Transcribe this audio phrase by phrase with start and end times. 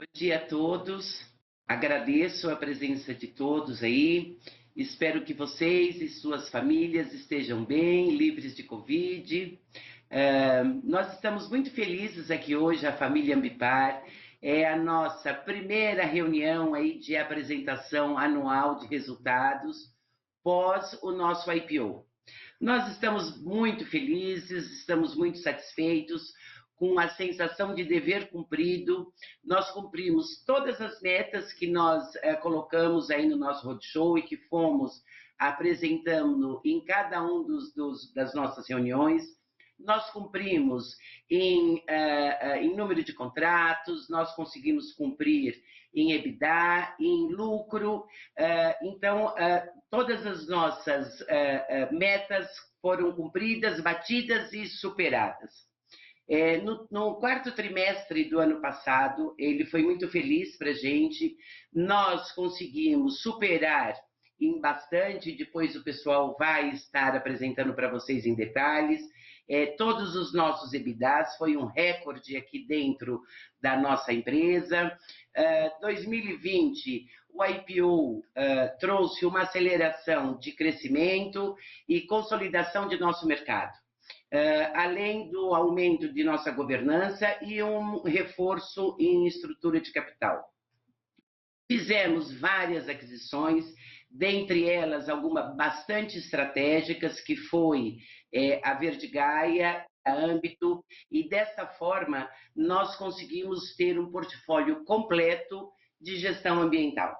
[0.00, 1.26] Bom dia a todos.
[1.68, 4.38] Agradeço a presença de todos aí.
[4.74, 9.60] Espero que vocês e suas famílias estejam bem, livres de Covid.
[10.10, 14.02] Uh, nós estamos muito felizes aqui hoje, a família Ambipar.
[14.40, 19.76] É a nossa primeira reunião aí de apresentação anual de resultados
[20.42, 22.06] pós o nosso IPO.
[22.58, 26.32] Nós estamos muito felizes, estamos muito satisfeitos
[26.80, 29.12] com a sensação de dever cumprido.
[29.44, 34.38] Nós cumprimos todas as metas que nós é, colocamos aí no nosso roadshow e que
[34.48, 35.02] fomos
[35.38, 39.22] apresentando em cada um dos, dos, das nossas reuniões.
[39.78, 40.96] Nós cumprimos
[41.28, 45.62] em, uh, em número de contratos, nós conseguimos cumprir
[45.94, 48.06] em EBITDA, em lucro.
[48.38, 51.18] Uh, então, uh, todas as nossas
[51.92, 52.48] metas
[52.80, 55.69] foram cumpridas, batidas e superadas.
[56.30, 61.36] É, no, no, quarto trimestre do ano passado, ele foi muito feliz para a gente.
[61.74, 63.96] Nós conseguimos superar
[64.40, 69.02] em bastante, depois o pessoal vai estar apresentando para vocês em detalhes.
[69.48, 73.20] É, todos os nossos EBITDAs, foi um recorde aqui dentro
[73.60, 74.96] da nossa empresa.
[75.36, 78.22] Uh, 2020, o IPO uh,
[78.78, 81.56] trouxe uma aceleração de crescimento
[81.88, 83.76] e consolidação de nosso mercado.
[84.32, 90.44] Uh, além do aumento de nossa governança e um reforço em estrutura de capital.
[91.68, 93.64] Fizemos várias aquisições,
[94.10, 97.96] dentre elas algumas bastante estratégicas, que foi
[98.32, 105.70] é, a Verdigaia, a âmbito, e dessa forma nós conseguimos ter um portfólio completo
[106.00, 107.16] de gestão ambiental.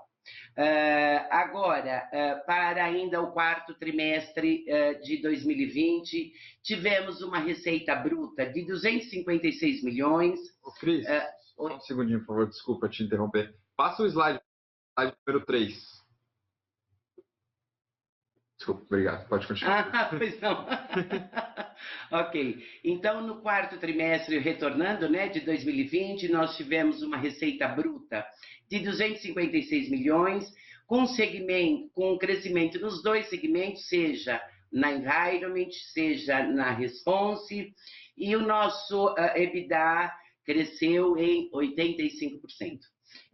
[0.57, 6.33] Uh, agora, uh, para ainda o quarto trimestre uh, de 2020,
[6.63, 10.39] tivemos uma receita bruta de 256 milhões.
[10.63, 11.07] Ô, Cris,
[11.59, 13.55] um segundinho, por favor, desculpa te interromper.
[13.77, 14.41] Passa o slide,
[14.97, 16.01] slide número 3.
[18.61, 19.27] Desculpa, obrigado.
[19.27, 19.89] Pode continuar.
[19.91, 20.67] Ah, pois não.
[22.21, 22.63] ok.
[22.85, 28.27] Então, no quarto trimestre, retornando, né, de 2020, nós tivemos uma receita bruta
[28.71, 30.53] de 256 milhões,
[30.87, 34.41] com segmento, com crescimento nos dois segmentos, seja
[34.73, 37.75] na environment, seja na response,
[38.17, 40.13] e o nosso uh, EBITDA
[40.45, 42.79] cresceu em 85%.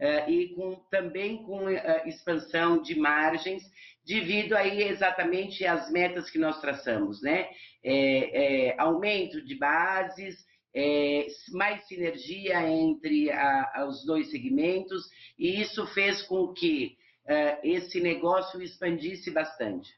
[0.01, 3.63] Uh, e com, também com uh, expansão de margens,
[4.07, 7.49] devido aí exatamente às metas que nós traçamos, né?
[7.85, 10.45] É, é, aumento de bases,
[10.79, 17.99] é, mais sinergia entre a, os dois segmentos, e isso fez com que uh, esse
[17.99, 19.91] negócio expandisse bastante.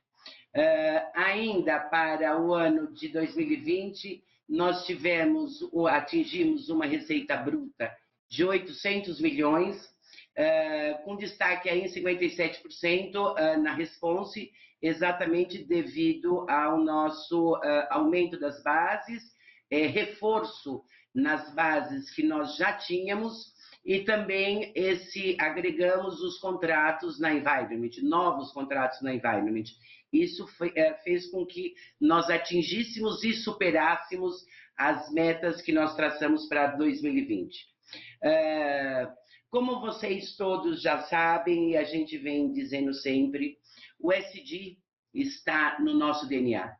[0.56, 5.59] Uh, ainda para o ano de 2020, nós tivemos,
[5.89, 7.93] atingimos uma receita bruta
[8.31, 17.56] de 800 milhões, uh, com destaque aí em 57% na response, exatamente devido ao nosso
[17.91, 19.37] aumento das bases
[19.71, 20.83] é, reforço
[21.15, 23.53] nas bases que nós já tínhamos
[23.84, 29.65] e também esse agregamos os contratos na environment, novos contratos na environment.
[30.12, 34.45] Isso foi, é, fez com que nós atingíssemos e superássemos
[34.77, 37.67] as metas que nós traçamos para 2020.
[38.23, 39.09] É,
[39.51, 43.57] como vocês todos já sabem, e a gente vem dizendo sempre,
[43.99, 44.77] o SD
[45.15, 46.71] está no nosso DNA.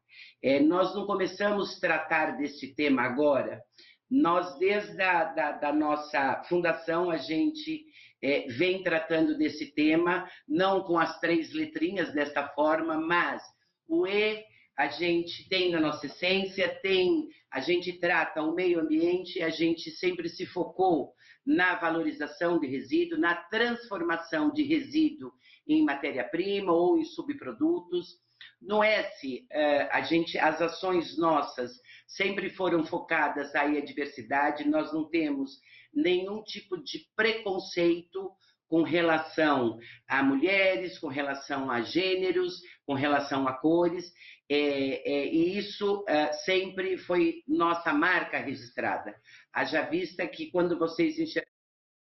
[0.43, 3.61] É, nós não começamos a tratar desse tema agora.
[4.11, 7.85] Nós, desde a da, da nossa fundação, a gente
[8.23, 13.43] é, vem tratando desse tema, não com as três letrinhas desta forma, mas
[13.87, 14.43] o E
[14.79, 19.91] a gente tem na nossa essência, tem, a gente trata o meio ambiente, a gente
[19.91, 21.13] sempre se focou
[21.45, 25.33] na valorização de resíduo, na transformação de resíduo
[25.67, 28.19] em matéria-prima ou em subprodutos.
[28.61, 31.73] No S, é, a gente, as ações nossas
[32.07, 35.61] sempre foram focadas aí à diversidade, nós não temos
[35.93, 38.31] nenhum tipo de preconceito
[38.69, 44.13] com relação a mulheres, com relação a gêneros, com relação a cores,
[44.51, 49.15] é, é, e isso é, sempre foi nossa marca registrada.
[49.53, 51.17] Haja vista que quando vocês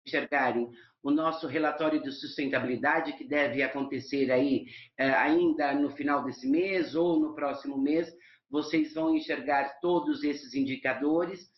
[0.07, 0.71] enxergarem
[1.03, 4.67] o nosso relatório de sustentabilidade, que deve acontecer aí
[4.99, 8.13] eh, ainda no final desse mês ou no próximo mês,
[8.51, 11.49] vocês vão enxergar todos esses indicadores.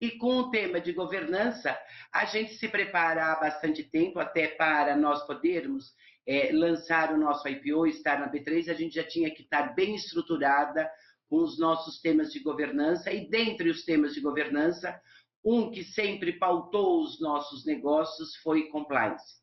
[0.00, 1.76] E com o tema de governança,
[2.12, 5.92] a gente se prepara há bastante tempo, até para nós podermos
[6.26, 9.94] é, lançar o nosso IPO, estar na B3, a gente já tinha que estar bem
[9.94, 10.90] estruturada
[11.28, 15.00] com os nossos temas de governança, e dentre os temas de governança,
[15.44, 19.42] um que sempre pautou os nossos negócios foi compliance.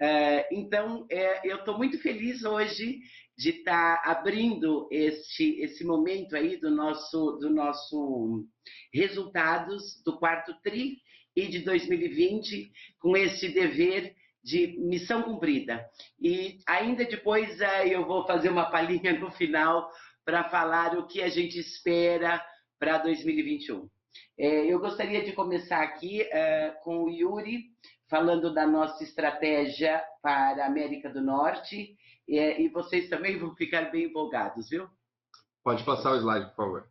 [0.00, 3.00] Uh, então, é, eu estou muito feliz hoje
[3.36, 8.46] de estar tá abrindo este, esse momento aí do nosso, do nosso
[8.92, 10.98] resultados do quarto TRI
[11.34, 15.84] e de 2020 com esse dever de missão cumprida.
[16.20, 19.90] E ainda depois uh, eu vou fazer uma palhinha no final
[20.24, 22.40] para falar o que a gente espera
[22.78, 23.88] para 2021.
[24.36, 27.70] É, eu gostaria de começar aqui uh, com o Yuri,
[28.08, 31.96] falando da nossa estratégia para a América do Norte,
[32.28, 34.88] é, e vocês também vão ficar bem empolgados, viu?
[35.62, 36.88] Pode passar o slide, por favor.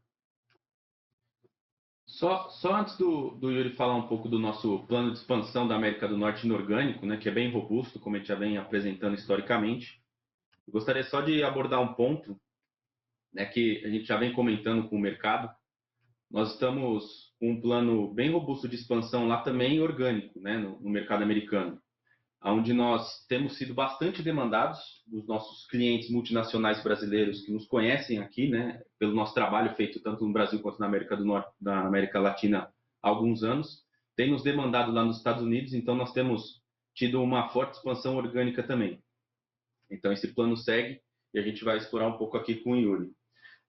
[2.05, 5.75] Só, só antes do, do, Yuri falar um pouco do nosso plano de expansão da
[5.75, 9.15] América do Norte inorgânico, né, que é bem robusto, como a gente já vem apresentando
[9.15, 10.01] historicamente,
[10.67, 12.39] eu gostaria só de abordar um ponto
[13.33, 15.49] né, que a gente já vem comentando com o mercado.
[16.29, 20.89] Nós estamos com um plano bem robusto de expansão lá também orgânico, né, no, no
[20.89, 21.81] mercado americano
[22.43, 28.49] onde nós temos sido bastante demandados dos nossos clientes multinacionais brasileiros que nos conhecem aqui,
[28.49, 32.19] né, pelo nosso trabalho feito tanto no Brasil quanto na América do Norte, na América
[32.19, 32.71] Latina
[33.01, 33.83] há alguns anos,
[34.15, 36.61] tem nos demandado lá nos Estados Unidos, então nós temos
[36.95, 39.01] tido uma forte expansão orgânica também.
[39.89, 40.99] Então esse plano segue
[41.33, 43.11] e a gente vai explorar um pouco aqui com o Yuri.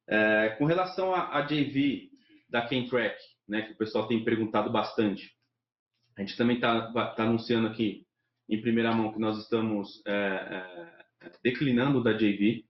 [0.08, 2.07] É, com relação à JV
[2.48, 3.16] da Kentrack,
[3.46, 5.30] né, que o pessoal tem perguntado bastante,
[6.16, 8.04] a gente também está tá anunciando aqui
[8.48, 12.64] em primeira mão que nós estamos é, é, declinando da JV.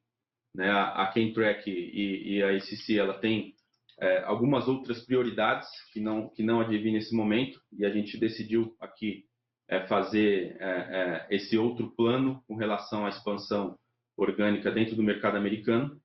[0.55, 0.71] Né?
[0.71, 3.55] A, Kentrack e, e, a ECC ela tem
[3.99, 8.19] é, algumas outras prioridades que não que não a JV nesse momento e a gente
[8.19, 9.25] decidiu aqui
[9.69, 13.79] é, fazer é, é, esse outro plano com relação à expansão
[14.17, 16.01] orgânica dentro do mercado americano.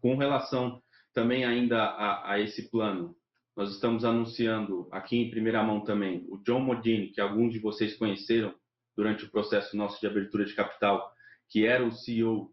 [0.00, 3.16] Com relação também ainda a, a esse plano,
[3.56, 7.96] nós estamos anunciando aqui em primeira mão também o John Modini, que alguns de vocês
[7.96, 8.54] conheceram
[8.96, 11.12] durante o processo nosso de abertura de capital,
[11.48, 12.52] que era o CEO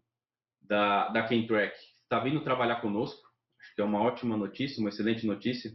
[0.60, 3.20] da, da Kentrack, está vindo trabalhar conosco.
[3.60, 5.72] Acho que é uma ótima notícia, uma excelente notícia,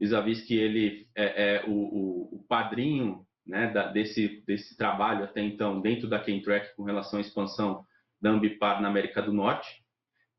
[0.00, 5.40] vis-à-vis que ele é, é o, o, o, padrinho né, da, desse, desse trabalho até
[5.42, 7.86] então dentro da Kentrack com relação à expansão
[8.20, 9.81] da Ambipar na América do Norte.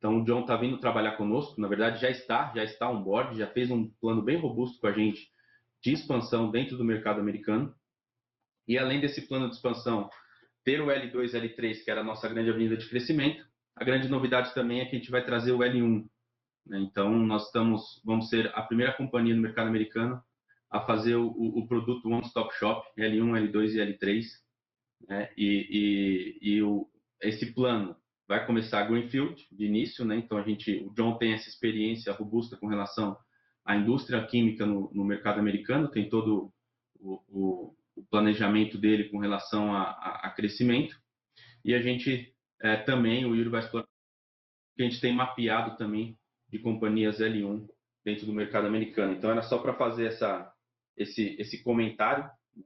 [0.03, 3.37] Então o John está vindo trabalhar conosco, na verdade já está, já está on board,
[3.37, 5.31] já fez um plano bem robusto com a gente
[5.81, 7.73] de expansão dentro do mercado americano.
[8.67, 10.09] E além desse plano de expansão,
[10.61, 13.45] ter o L2 e L3, que era a nossa grande avenida de crescimento,
[13.77, 16.05] a grande novidade também é que a gente vai trazer o L1.
[16.67, 16.79] Né?
[16.81, 20.21] Então, nós estamos, vamos ser a primeira companhia no mercado americano
[20.69, 24.25] a fazer o, o produto One Stop Shop, L1, L2 e L3.
[25.07, 25.29] Né?
[25.37, 26.89] E, e, e o,
[27.21, 27.95] esse plano
[28.27, 30.15] vai começar Greenfield de início, né?
[30.17, 33.17] Então a gente, o John tem essa experiência robusta com relação
[33.65, 36.51] à indústria química no, no mercado americano, tem todo
[36.99, 40.95] o, o, o planejamento dele com relação a, a, a crescimento.
[41.63, 43.87] E a gente é, também, o Yuri vai explorar,
[44.75, 46.17] que a gente tem mapeado também
[46.49, 47.67] de companhias L1
[48.03, 49.13] dentro do mercado americano.
[49.13, 50.51] Então era só para fazer essa,
[50.97, 52.63] esse, esse comentário né?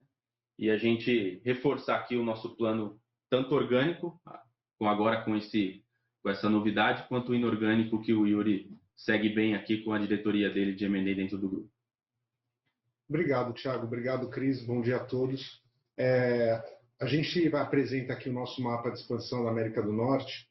[0.57, 2.99] e a gente reforçar aqui o nosso plano
[3.29, 4.19] tanto orgânico,
[4.77, 5.83] com agora com esse
[6.23, 10.73] com essa novidade, quanto inorgânico que o Yuri segue bem aqui com a diretoria dele
[10.73, 11.69] de M&A dentro do grupo.
[13.07, 13.85] Obrigado, Thiago.
[13.85, 14.61] Obrigado, Cris.
[14.65, 15.61] Bom dia a todos.
[15.97, 16.61] É,
[16.99, 20.49] a gente apresenta aqui o nosso mapa de expansão da América do Norte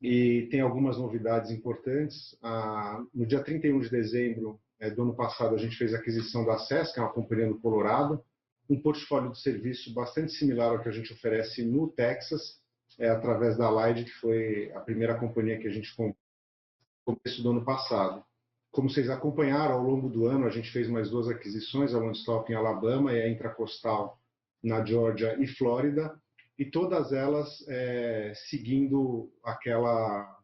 [0.00, 2.36] e tem algumas novidades importantes.
[2.42, 6.44] Ah, no dia 31 de dezembro é, do ano passado, a gente fez a aquisição
[6.44, 8.24] da SES, que é uma companhia do Colorado,
[8.68, 12.60] um portfólio de serviço bastante similar ao que a gente oferece no Texas,
[12.98, 16.16] é, através da Lide, que foi a primeira companhia que a gente comprou
[17.06, 18.24] no começo do ano passado.
[18.70, 22.16] Como vocês acompanharam, ao longo do ano a gente fez mais duas aquisições, a One
[22.16, 24.18] Stop em Alabama e a Intracostal
[24.62, 26.14] na Georgia e Flórida,
[26.58, 30.38] e todas elas é, seguindo aquela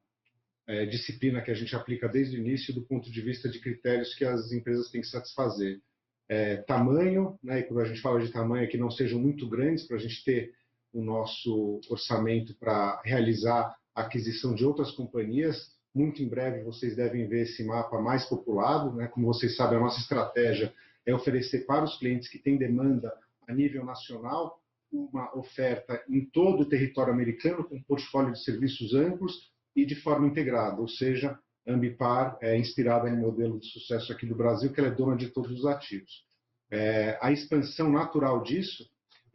[0.66, 4.14] é, disciplina que a gente aplica desde o início do ponto de vista de critérios
[4.14, 5.80] que as empresas têm que satisfazer.
[6.28, 9.48] É, tamanho, né, e quando a gente fala de tamanho, é que não sejam muito
[9.48, 10.52] grandes para a gente ter
[10.98, 17.28] o nosso orçamento para realizar a aquisição de outras companhias, muito em breve vocês devem
[17.28, 18.92] ver esse mapa mais populado.
[18.94, 19.06] Né?
[19.06, 20.72] Como vocês sabem, a nossa estratégia
[21.06, 23.12] é oferecer para os clientes que têm demanda
[23.48, 28.94] a nível nacional uma oferta em todo o território americano com um portfólio de serviços
[28.94, 34.24] amplos e de forma integrada, ou seja, Ambipar é inspirada no modelo de sucesso aqui
[34.24, 36.24] do Brasil, que ela é dona de todos os ativos.
[36.70, 38.88] É, a expansão natural disso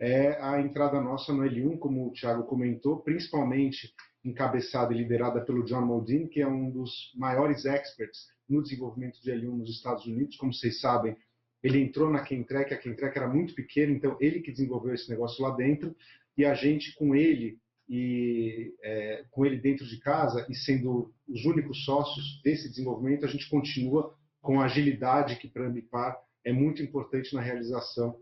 [0.03, 5.63] é a entrada nossa no L1, como o Thiago comentou, principalmente encabeçada e liderada pelo
[5.63, 10.35] John Modine, que é um dos maiores experts no desenvolvimento de L1 nos Estados Unidos.
[10.35, 11.15] Como vocês sabem,
[11.63, 15.41] Ele entrou na Kentrec, a Kentrec era muito pequena, então ele que desenvolveu esse negócio
[15.41, 15.95] lá dentro
[16.37, 17.57] e a gente com ele
[17.87, 23.29] e é, com ele dentro de casa e sendo os únicos sócios desse desenvolvimento, a
[23.29, 28.19] gente continua com a agilidade que para a Ambipar é muito importante na realização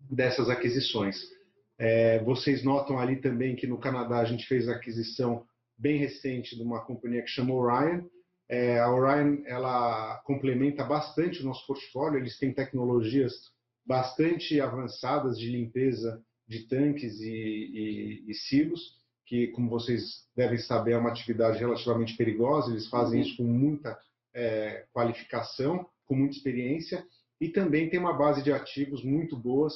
[0.00, 1.16] dessas aquisições.
[1.78, 5.44] É, vocês notam ali também que no Canadá a gente fez a aquisição
[5.78, 8.02] bem recente de uma companhia que chama Orion.
[8.48, 12.18] É, a Orion ela complementa bastante o nosso portfólio.
[12.18, 13.32] Eles têm tecnologias
[13.84, 20.92] bastante avançadas de limpeza de tanques e, e, e silos, que, como vocês devem saber,
[20.92, 22.70] é uma atividade relativamente perigosa.
[22.70, 23.98] Eles fazem isso com muita
[24.34, 27.04] é, qualificação, com muita experiência,
[27.40, 29.74] e também tem uma base de ativos muito boas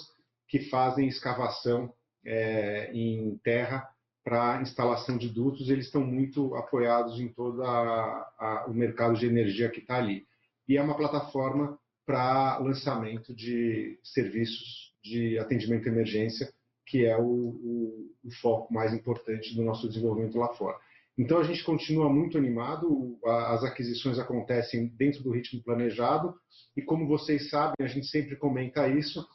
[0.49, 1.93] que fazem escavação
[2.25, 3.89] é, em terra
[4.25, 5.71] para instalação de dutos.
[5.71, 10.27] Eles estão muito apoiados em todo o mercado de energia que está ali.
[10.69, 16.53] E é uma plataforma para lançamento de serviços de atendimento à emergência
[16.91, 20.77] que é o, o, o, foco mais importante do nosso desenvolvimento lá fora.
[21.19, 26.35] Então a gente continua muito animado, as aquisições acontecem dentro do ritmo planejado
[26.77, 29.27] e como vocês sabem, a gente sempre comenta isso,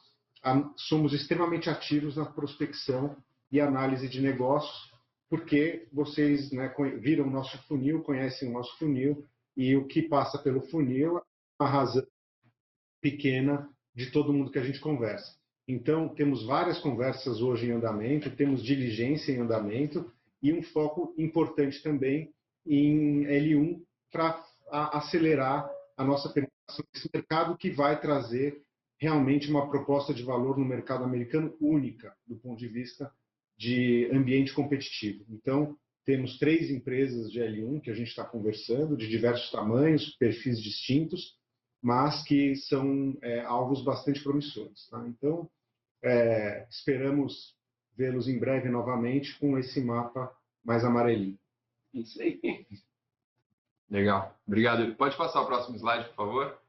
[0.78, 3.16] somos extremamente ativos na prospecção
[3.52, 4.92] e análise de negócios,
[5.30, 10.38] porque vocês né, viram o nosso funil, conhecem o nosso funil e o que passa
[10.38, 11.22] pelo funil é
[11.60, 12.06] uma razão
[13.02, 15.36] pequena de todo mundo que a gente conversa.
[15.68, 20.12] Então, temos várias conversas hoje em andamento, temos diligência em andamento
[20.46, 22.32] e um foco importante também
[22.68, 28.62] em L1 para acelerar a nossa penetração nesse mercado que vai trazer
[29.00, 33.12] realmente uma proposta de valor no mercado americano única do ponto de vista
[33.58, 35.26] de ambiente competitivo.
[35.30, 35.76] Então,
[36.06, 41.40] temos três empresas de L1 que a gente está conversando, de diversos tamanhos, perfis distintos,
[41.82, 44.88] mas que são é, alvos bastante promissores.
[44.92, 45.04] Tá?
[45.08, 45.50] Então,
[46.04, 47.56] é, esperamos
[47.96, 51.38] vê-los em breve novamente com esse mapa mais amarelinho.
[51.94, 52.40] Isso aí.
[53.90, 54.36] Legal.
[54.46, 54.96] Obrigado.
[54.96, 56.60] Pode passar o próximo slide, por favor?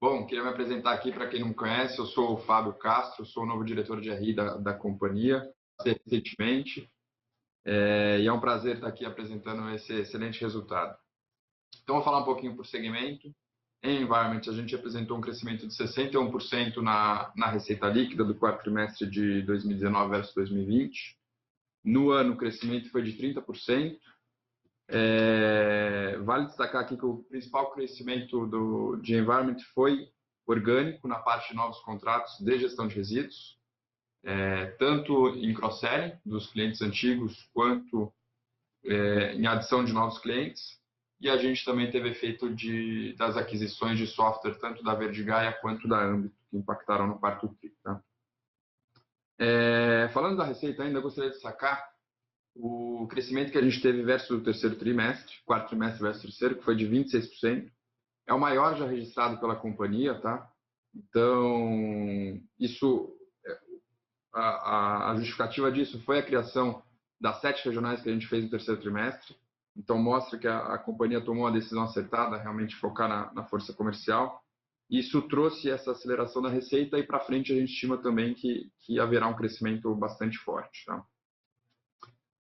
[0.00, 1.98] Bom, queria me apresentar aqui para quem não me conhece.
[1.98, 5.48] Eu sou o Fábio Castro, sou o novo diretor de RI da, da companhia,
[5.84, 6.90] recentemente.
[7.64, 10.98] É, e é um prazer estar aqui apresentando esse excelente resultado.
[11.82, 13.32] Então, vou falar um pouquinho por segmento.
[13.82, 18.62] Em Environment, a gente apresentou um crescimento de 61% na, na receita líquida do quarto
[18.62, 21.18] trimestre de 2019 versus 2020.
[21.84, 23.98] No ano, o crescimento foi de 30%.
[24.88, 30.08] É, vale destacar aqui que o principal crescimento do, de Environment foi
[30.46, 33.58] orgânico na parte de novos contratos de gestão de resíduos,
[34.22, 38.12] é, tanto em cross-selling dos clientes antigos, quanto
[38.84, 40.80] é, em adição de novos clientes.
[41.22, 45.86] E a gente também teve efeito de, das aquisições de software, tanto da Verdigaia quanto
[45.86, 47.72] da Ambit, que impactaram no quarto TRI.
[47.80, 48.02] Tá?
[49.38, 51.92] É, falando da receita ainda, gostaria de destacar
[52.56, 56.64] o crescimento que a gente teve versus o terceiro trimestre, quarto trimestre versus terceiro, que
[56.64, 57.70] foi de 26%.
[58.26, 60.50] É o maior já registrado pela companhia, tá?
[60.92, 63.16] Então, isso,
[64.34, 66.82] a, a justificativa disso foi a criação
[67.20, 69.36] das sete regionais que a gente fez no terceiro trimestre.
[69.76, 73.72] Então, mostra que a, a companhia tomou a decisão acertada, realmente focar na, na força
[73.72, 74.42] comercial.
[74.90, 79.00] Isso trouxe essa aceleração da receita e para frente a gente estima também que, que
[79.00, 80.84] haverá um crescimento bastante forte.
[80.84, 81.02] Tá?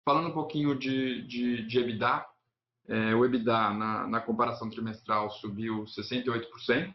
[0.03, 2.25] Falando um pouquinho de, de, de EBITDA,
[2.87, 6.93] é, o EBITDA na, na, comparação trimestral subiu 68%,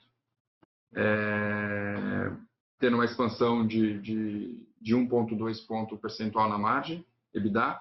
[0.94, 2.32] é,
[2.78, 7.80] tendo uma expansão de, de, de 1,2 ponto percentual na margem EBITDA.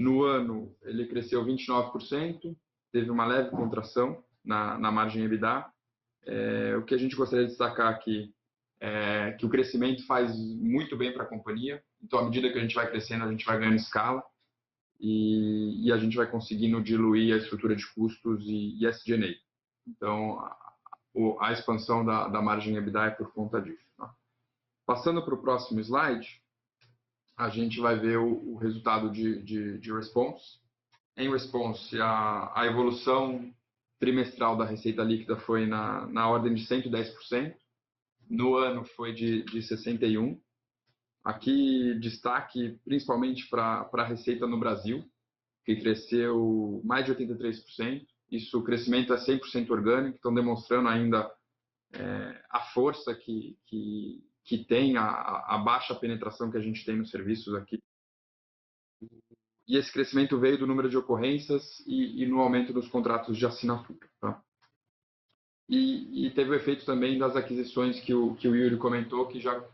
[0.00, 2.56] No ano, ele cresceu 29%,
[2.90, 5.66] teve uma leve contração na, na margem EBITDA.
[6.24, 8.34] É, o que a gente gostaria de destacar aqui
[8.80, 11.84] é que o crescimento faz muito bem para a companhia.
[12.02, 14.24] Então, à medida que a gente vai crescendo, a gente vai ganhando escala
[14.98, 19.34] e, e a gente vai conseguindo diluir a estrutura de custos e, e SG&A.
[19.86, 23.84] Então, a, a, expansão da, da margem EBITDA é por conta disso.
[23.98, 24.10] Tá?
[24.86, 26.42] Passando para o próximo slide,
[27.40, 30.60] a gente vai ver o, o resultado de, de, de, response.
[31.16, 33.50] Em response, a, a, evolução
[33.98, 37.54] trimestral da receita líquida foi na, na ordem de 110%,
[38.28, 40.38] no ano foi de, de 61%.
[41.24, 45.02] Aqui, destaque principalmente para a receita no Brasil,
[45.64, 48.06] que cresceu mais de 83%.
[48.30, 51.30] Isso, o crescimento é 100% orgânico, estão demonstrando ainda
[51.94, 55.04] é, a força que, que, que tem a,
[55.46, 57.80] a, baixa penetração que a gente tem nos serviços aqui.
[59.68, 63.46] E esse crescimento veio do número de ocorrências e, e no aumento dos contratos de
[63.46, 64.10] assinatura.
[64.20, 64.42] Tá?
[65.68, 69.38] E, e, teve o efeito também das aquisições que o, que o Yuri comentou, que
[69.38, 69.64] já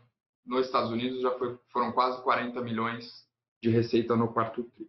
[0.45, 3.27] nos Estados Unidos já foi, foram quase 40 milhões
[3.63, 4.87] de receita no quarto tri.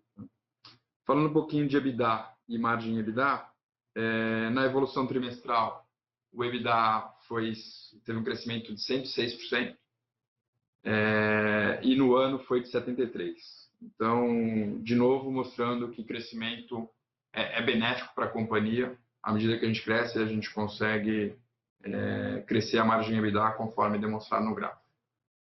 [1.06, 3.50] Falando um pouquinho de EBITDA e margem EBITDA,
[3.96, 5.88] é, na evolução trimestral,
[6.30, 7.52] o EBITDA foi,
[8.04, 9.76] teve um crescimento de 106%,
[10.84, 13.34] é, e no ano foi de 73%.
[13.80, 16.88] Então, de novo, mostrando que crescimento
[17.32, 18.98] é, é benéfico para a companhia.
[19.22, 21.36] À medida que a gente cresce, a gente consegue
[21.84, 24.82] é, crescer a margem EBITDA conforme demonstrado no gráfico.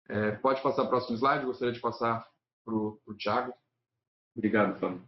[0.09, 2.27] É, pode passar para o próximo slide, gostaria de passar
[2.65, 3.53] para o Thiago.
[4.37, 5.03] Obrigado, Fábio.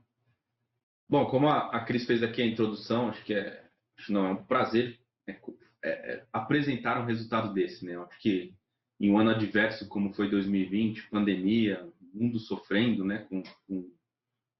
[1.09, 3.65] Bom, como a, a Cris fez aqui a introdução, acho que é,
[3.99, 5.39] acho não, é um prazer né,
[5.85, 7.85] é, é, apresentar um resultado desse.
[7.85, 7.95] Né?
[7.97, 8.55] Acho que
[8.99, 13.93] em um ano adverso como foi 2020, pandemia, mundo sofrendo né, com, com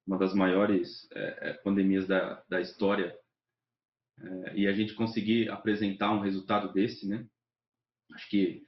[0.07, 3.17] uma das maiores é, é, pandemias da, da história,
[4.21, 7.27] é, e a gente conseguir apresentar um resultado desse, né?
[8.13, 8.63] Acho que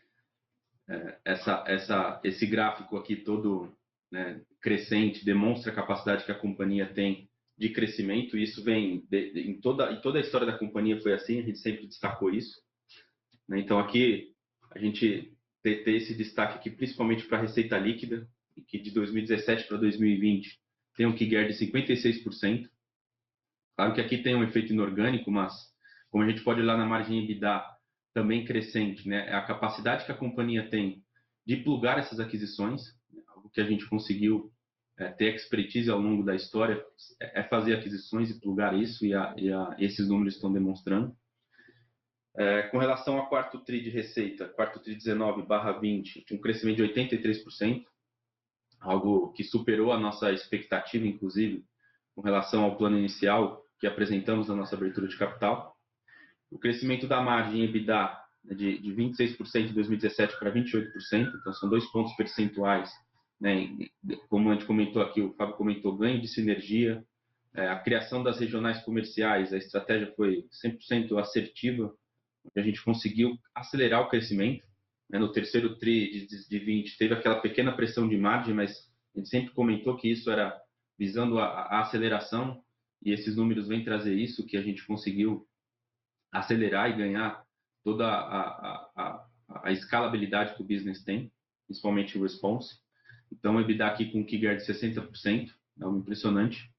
[0.88, 3.76] é, essa, essa, esse gráfico aqui todo
[4.10, 8.36] né, crescente demonstra a capacidade que a companhia tem de crescimento.
[8.36, 11.38] E isso vem de, de, em toda em toda a história da companhia foi assim.
[11.38, 12.60] A gente sempre destacou isso.
[13.48, 13.60] Né?
[13.60, 14.32] Então aqui
[14.70, 15.32] a gente
[15.62, 18.28] ter, ter esse destaque aqui principalmente para a receita líquida,
[18.68, 20.60] que de 2017 para 2020
[20.96, 22.68] tem um KIGER de 56%.
[23.76, 25.52] Claro que aqui tem um efeito inorgânico, mas
[26.10, 27.62] como a gente pode olhar na margem EBITDA
[28.14, 29.28] também crescente, né?
[29.28, 31.04] É a capacidade que a companhia tem
[31.46, 32.80] de plugar essas aquisições,
[33.12, 33.22] né?
[33.28, 34.50] algo que a gente conseguiu
[34.98, 36.84] é, ter expertise ao longo da história,
[37.20, 41.14] é fazer aquisições e plugar isso, e, a, e a, esses números estão demonstrando.
[42.34, 46.76] É, com relação ao quarto TRI de receita, quarto TRI 19 barra 20, um crescimento
[46.76, 47.84] de 83%,
[48.80, 51.64] algo que superou a nossa expectativa, inclusive,
[52.14, 55.76] com relação ao plano inicial que apresentamos na nossa abertura de capital.
[56.50, 61.68] O crescimento da margem EBITDA né, de, de 26% em 2017 para 28%, então são
[61.68, 62.90] dois pontos percentuais.
[63.40, 63.76] Né,
[64.28, 67.05] como a gente comentou aqui, o Fábio comentou, ganho de sinergia,
[67.55, 71.94] é, a criação das regionais comerciais, a estratégia foi 100% assertiva,
[72.55, 74.66] a gente conseguiu acelerar o crescimento.
[75.09, 79.18] Né, no terceiro TRI de, de 20 teve aquela pequena pressão de margem, mas a
[79.18, 80.59] gente sempre comentou que isso era
[80.99, 82.62] visando a, a aceleração
[83.03, 85.46] e esses números vêm trazer isso, que a gente conseguiu
[86.33, 87.44] acelerar e ganhar
[87.85, 89.27] toda a, a,
[89.64, 91.33] a escalabilidade que o business tem,
[91.66, 92.81] principalmente o response.
[93.32, 96.70] Então, EBITDA aqui com KIGAR de 60%, é algo impressionante.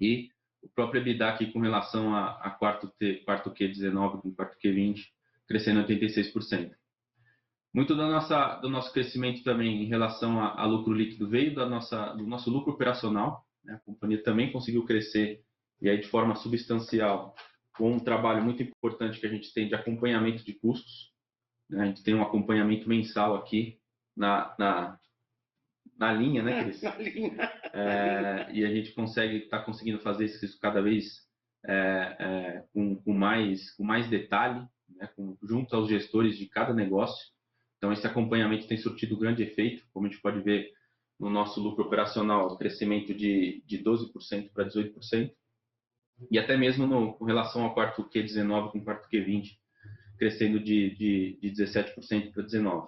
[0.00, 0.30] E
[0.62, 5.06] o próprio EBITDA aqui com relação a, a quarto, T, quarto Q19 com quarto Q20,
[5.46, 6.72] crescendo 86%.
[7.74, 11.66] Muito da nossa, do nosso crescimento também em relação a, a lucro líquido veio da
[11.66, 13.46] nossa, do nosso lucro operacional.
[13.64, 13.74] Né?
[13.74, 15.42] A companhia também conseguiu crescer
[15.80, 17.34] e aí de forma substancial
[17.76, 21.12] com um trabalho muito importante que a gente tem de acompanhamento de custos.
[21.68, 21.82] Né?
[21.82, 23.78] A gente tem um acompanhamento mensal aqui
[24.14, 24.98] na, na,
[25.98, 26.82] na linha, né, Cris?
[26.82, 27.52] Na linha.
[27.72, 31.26] É, e a gente consegue está conseguindo fazer isso cada vez
[31.66, 36.74] é, é, com, com, mais com mais detalhe, né, com, junto aos gestores de cada
[36.74, 37.32] negócio.
[37.78, 40.70] Então, esse acompanhamento tem surtido grande efeito, como a gente pode ver
[41.18, 45.32] no nosso lucro operacional, crescimento de, de 12% para 18%,
[46.30, 49.56] e até mesmo no, com relação ao quarto Q19 com o quarto Q20,
[50.18, 52.86] crescendo de, de, de 17% para 19%.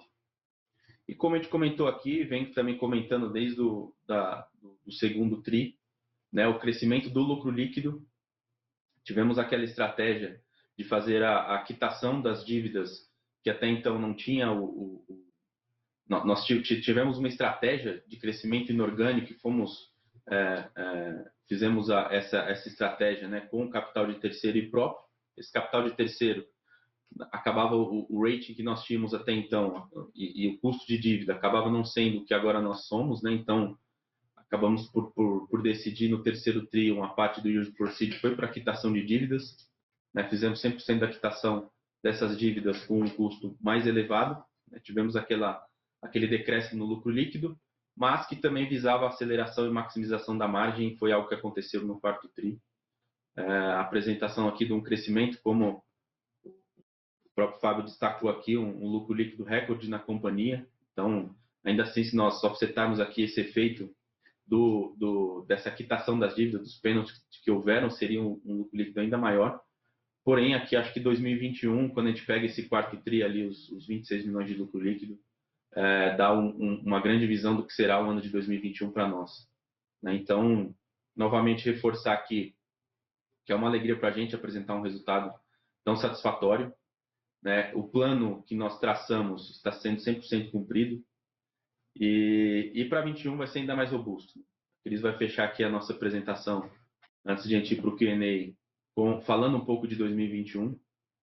[1.07, 5.77] E como a gente comentou aqui, vem também comentando desde o da, do segundo TRI,
[6.31, 8.05] né, o crescimento do lucro líquido.
[9.03, 10.41] Tivemos aquela estratégia
[10.77, 13.09] de fazer a, a quitação das dívidas
[13.43, 15.25] que até então não tinha o, o, o
[16.07, 19.91] nós tivemos uma estratégia de crescimento inorgânico e fomos
[20.29, 25.03] é, é, fizemos a, essa, essa estratégia né, com capital de terceiro e próprio.
[25.37, 26.45] Esse capital de terceiro
[27.31, 31.33] acabava o, o rating que nós tínhamos até então e, e, o custo de dívida
[31.33, 33.31] acabava não sendo o que agora nós somos, né?
[33.31, 33.77] Então
[34.35, 38.47] acabamos por, por, por decidir no terceiro trio uma parte do use proceed foi para
[38.47, 39.69] quitação de dívidas,
[40.13, 40.27] né?
[40.29, 41.69] Fizemos 100% da quitação
[42.05, 44.43] dessas dívidas com um custo mais elevado.
[44.69, 44.79] Né?
[44.79, 45.65] Tivemos aquela,
[46.01, 47.57] aquele decréscimo no lucro líquido,
[47.97, 52.29] mas que também visava aceleração e maximização da margem, foi algo que aconteceu no quarto
[52.29, 52.59] TRI.
[53.37, 55.83] É, a apresentação aqui de um crescimento, como
[57.35, 60.65] próprio Fábio destacou aqui, um, um lucro líquido recorde na companhia.
[60.91, 63.93] Então, ainda assim, se nós offsetarmos aqui esse efeito
[64.47, 69.01] do, do, dessa quitação das dívidas, dos pênaltis que houveram, seria um, um lucro líquido
[69.01, 69.59] ainda maior.
[70.23, 73.85] Porém, aqui acho que 2021, quando a gente pega esse quarto TRI ali, os, os
[73.85, 75.19] 26 milhões de lucro líquido,
[75.75, 79.07] é, dá um, um, uma grande visão do que será o ano de 2021 para
[79.07, 79.31] nós.
[80.01, 80.15] Né?
[80.15, 80.73] Então,
[81.15, 82.55] novamente reforçar aqui
[83.45, 85.31] que é uma alegria para a gente apresentar um resultado
[85.83, 86.73] tão satisfatório.
[87.43, 87.71] Né?
[87.73, 91.03] O plano que nós traçamos está sendo 100% cumprido.
[91.95, 94.39] E, e para 21 vai ser ainda mais robusto.
[94.83, 96.69] Eles vai fechar aqui a nossa apresentação
[97.25, 100.71] antes de a gente ir para o Q&A, falando um pouco de 2021.
[100.71, 100.75] É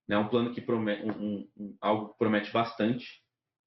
[0.08, 0.18] né?
[0.18, 3.22] um plano que promete, um, um, algo que promete bastante.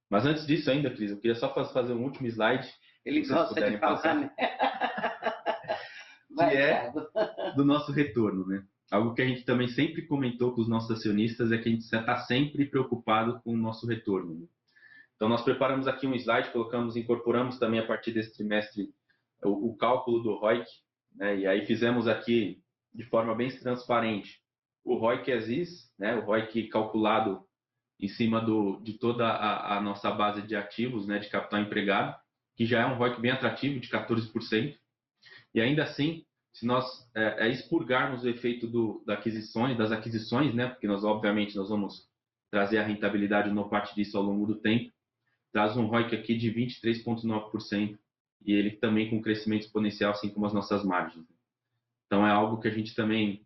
[0.10, 2.68] Mas antes disso ainda, Cris, eu queria só fazer um último slide.
[3.06, 4.32] Ele gosta de falar, né?
[6.36, 6.92] que é
[7.56, 8.66] do nosso retorno, né?
[8.92, 11.82] Algo que a gente também sempre comentou com os nossos acionistas é que a gente
[11.82, 14.36] está sempre preocupado com o nosso retorno.
[14.36, 14.48] Né?
[15.16, 18.90] Então, nós preparamos aqui um slide, colocamos, incorporamos também a partir desse trimestre
[19.44, 20.66] o, o cálculo do ROIC,
[21.16, 21.38] né?
[21.38, 22.62] e aí fizemos aqui
[22.94, 24.40] de forma bem transparente
[24.86, 26.16] o ROIC ESIS, né?
[26.16, 27.44] o ROIC calculado
[28.00, 31.18] em cima do, de toda a, a, nossa base de ativos, né?
[31.18, 32.16] de capital empregado,
[32.56, 34.78] que já é um ROIC bem atrativo, de 14%,
[35.54, 36.24] e ainda assim,
[36.56, 40.68] se nós é, é expurgarmos o efeito do, da aquisições, das aquisições, né?
[40.68, 42.10] porque nós obviamente nós vamos
[42.50, 44.90] trazer a rentabilidade no parte disso ao longo do tempo,
[45.52, 48.00] traz um ROIC aqui de 23,9%,
[48.46, 51.26] e ele também com crescimento exponencial, assim como as nossas margens.
[52.06, 53.46] Então é algo que a gente também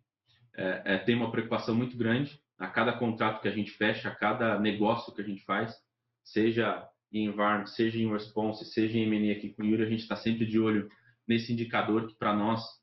[0.56, 4.14] é, é, tem uma preocupação muito grande a cada contrato que a gente fecha, a
[4.14, 5.74] cada negócio que a gente faz,
[6.22, 10.02] seja em Environment, seja em Response, seja em M&A aqui com o Yuri, a gente
[10.02, 10.88] está sempre de olho
[11.26, 12.79] nesse indicador que para nós,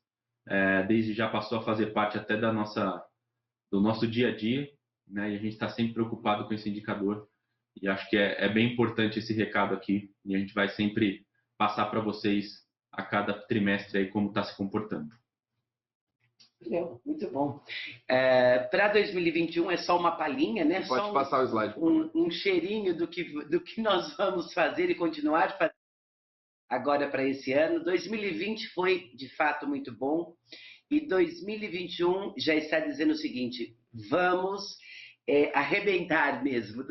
[0.48, 3.04] é, desde já passou a fazer parte até da nossa,
[3.70, 4.68] do nosso dia a dia,
[5.06, 5.30] né?
[5.30, 7.28] e a gente está sempre preocupado com esse indicador,
[7.80, 11.26] e acho que é, é bem importante esse recado aqui, e a gente vai sempre
[11.56, 15.08] passar para vocês a cada trimestre aí como está se comportando.
[17.06, 17.60] Muito bom.
[18.08, 20.84] É, Para 2021 é só uma palhinha, né?
[20.86, 21.78] Pode só passar o slide.
[21.78, 25.77] Um, um, cheirinho do que, do que nós vamos fazer e continuar fazendo
[26.68, 27.84] agora para esse ano.
[27.84, 30.34] 2020 foi de fato muito bom
[30.90, 33.76] e 2021 já está dizendo o seguinte:
[34.10, 34.76] vamos
[35.28, 36.84] é, arrebentar mesmo.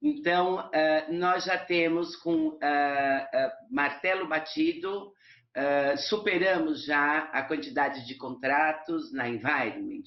[0.00, 5.12] Então, uh, nós já temos com uh, uh, martelo batido
[6.08, 10.02] superamos já a quantidade de contratos na Environment.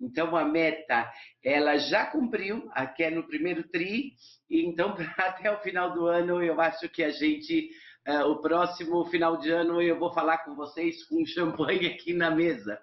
[0.00, 1.10] Então, a meta,
[1.42, 4.12] ela já cumpriu, aqui é no primeiro TRI,
[4.48, 7.70] e então, até o final do ano, eu acho que a gente,
[8.06, 12.30] uh, o próximo final de ano, eu vou falar com vocês com champanhe aqui na
[12.30, 12.80] mesa.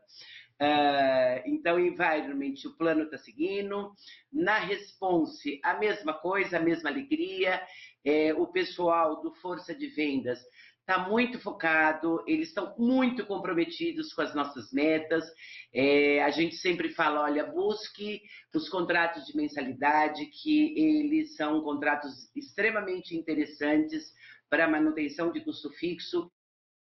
[0.62, 3.92] Uh, então, environment, o plano está seguindo.
[4.32, 7.62] Na response, a mesma coisa, a mesma alegria.
[8.04, 10.40] É, o pessoal do Força de Vendas
[10.88, 15.26] está muito focado, eles estão muito comprometidos com as nossas metas.
[15.74, 18.22] É, a gente sempre fala, olha, busque
[18.54, 24.14] os contratos de mensalidade, que eles são contratos extremamente interessantes
[24.48, 26.32] para manutenção de custo fixo.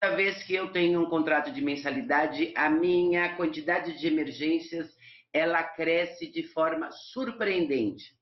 [0.01, 4.89] Cada vez que eu tenho um contrato de mensalidade, a minha quantidade de emergências
[5.33, 8.17] ela cresce de forma surpreendente.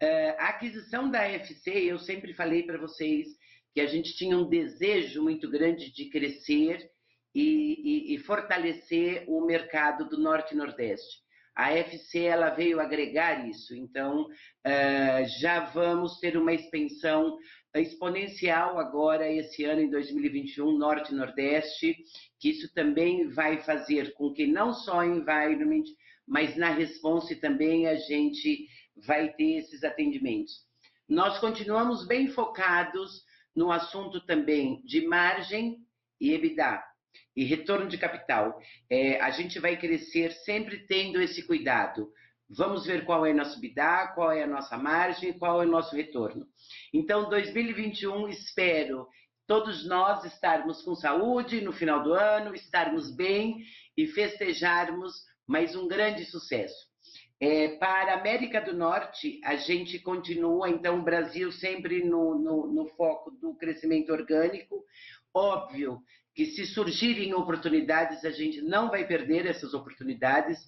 [0.00, 3.28] É, a aquisição da FC, eu sempre falei para vocês,
[3.72, 6.90] que a gente tinha um desejo muito grande de crescer
[7.34, 11.20] e, e, e fortalecer o mercado do Norte e Nordeste.
[11.54, 17.36] A FC ela veio agregar isso, então uh, já vamos ter uma expansão
[17.74, 21.96] exponencial agora esse ano em 2021 Norte e Nordeste,
[22.38, 25.84] que isso também vai fazer com que não só em environment,
[26.26, 28.66] mas na response também a gente
[29.06, 30.52] vai ter esses atendimentos.
[31.08, 33.22] Nós continuamos bem focados
[33.54, 35.78] no assunto também de margem
[36.20, 36.82] e EBITDA
[37.36, 38.58] e retorno de capital.
[38.88, 42.10] É, a gente vai crescer sempre tendo esse cuidado.
[42.48, 45.94] Vamos ver qual é nosso EBITDA, qual é a nossa margem, qual é o nosso
[45.94, 46.46] retorno.
[46.92, 49.06] Então, 2021, espero
[49.46, 53.64] todos nós estarmos com saúde no final do ano, estarmos bem
[53.96, 55.12] e festejarmos
[55.46, 56.89] mais um grande sucesso.
[57.42, 62.66] É, para a América do Norte, a gente continua, então, o Brasil sempre no, no,
[62.66, 64.84] no foco do crescimento orgânico.
[65.32, 66.02] Óbvio
[66.34, 70.58] que se surgirem oportunidades, a gente não vai perder essas oportunidades.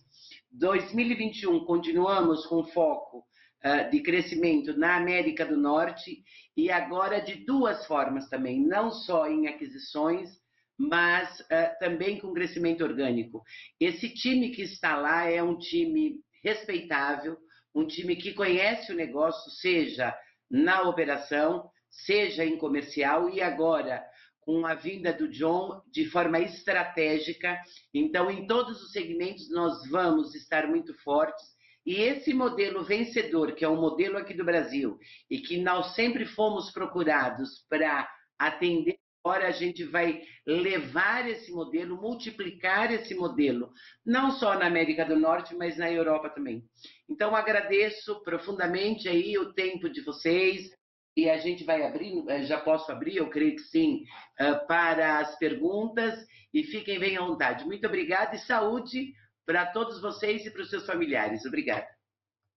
[0.51, 6.23] 2021, continuamos com foco uh, de crescimento na América do Norte
[6.57, 10.31] e agora de duas formas também, não só em aquisições,
[10.79, 13.43] mas uh, também com crescimento orgânico.
[13.79, 17.37] Esse time que está lá é um time respeitável,
[17.75, 20.15] um time que conhece o negócio, seja
[20.51, 24.05] na operação, seja em comercial e agora
[24.41, 27.59] com a vinda do John de forma estratégica.
[27.95, 31.53] Então, em todos os segmentos, nós vamos estar muito fortes.
[31.87, 34.99] E esse modelo vencedor, que é o modelo aqui do Brasil,
[35.31, 42.01] e que nós sempre fomos procurados para atender Agora a gente vai levar esse modelo,
[42.01, 43.71] multiplicar esse modelo,
[44.05, 46.65] não só na América do Norte, mas na Europa também.
[47.09, 50.69] Então agradeço profundamente aí o tempo de vocês
[51.17, 54.05] e a gente vai abrir, eh, já posso abrir, eu creio que sim,
[54.41, 56.19] eh, para as perguntas
[56.53, 57.65] e fiquem bem à vontade.
[57.65, 59.13] Muito obrigada e saúde
[59.47, 61.45] para todos vocês e para os seus familiares.
[61.45, 61.87] Obrigada.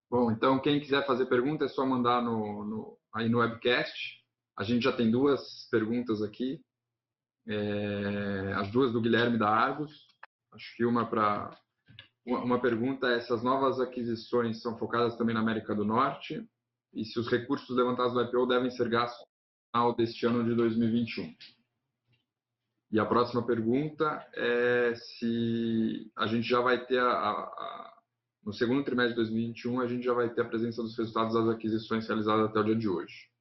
[0.09, 4.24] Bom, então quem quiser fazer pergunta é só mandar no, no aí no webcast.
[4.57, 6.61] A gente já tem duas perguntas aqui,
[7.47, 9.91] é, as duas do Guilherme da Argos.
[10.53, 11.57] Acho que uma para
[12.25, 16.43] uma pergunta é se as novas aquisições são focadas também na América do Norte
[16.91, 19.23] e se os recursos levantados do IPO devem ser gastos
[19.75, 21.35] final deste ano de 2021.
[22.91, 27.97] E a próxima pergunta é se a gente já vai ter a, a, a,
[28.43, 31.49] no segundo trimestre de 2021 a gente já vai ter a presença dos resultados das
[31.49, 33.34] aquisições realizadas até o dia de hoje.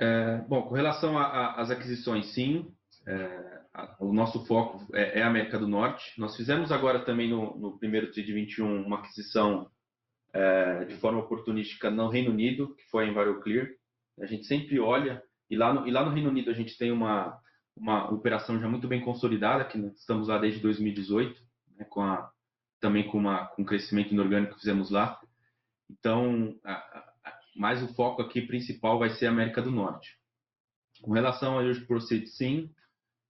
[0.00, 2.66] É, bom, com relação às aquisições, sim,
[3.06, 3.60] é,
[3.98, 6.18] o nosso foco é, é, a América do Norte.
[6.18, 9.70] Nós fizemos agora também no, no primeiro TRI de 21 uma aquisição
[10.32, 13.68] é, de forma oportunística no Reino Unido, que foi a EnviroClear.
[14.22, 16.90] A gente sempre olha, e lá no, e lá no Reino Unido a gente tem
[16.90, 17.38] uma,
[17.76, 21.38] uma operação já muito bem consolidada, que estamos lá desde 2018,
[21.76, 22.30] né, com a,
[22.80, 25.20] também com, uma, com um crescimento inorgânico que fizemos lá.
[25.90, 27.04] Então, a,
[27.56, 30.16] mas o foco aqui principal vai ser a América do Norte.
[31.02, 32.70] Com relação ao Urge Proceed, sim,